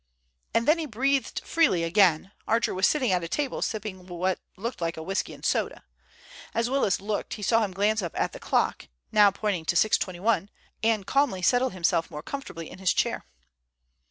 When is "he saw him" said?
7.35-7.71